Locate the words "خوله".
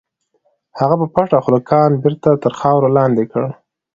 1.43-1.59